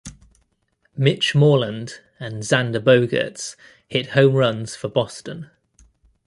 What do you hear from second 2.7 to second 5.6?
Bogaerts hit home runs for Boston.